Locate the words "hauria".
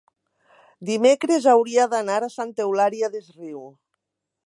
1.53-1.87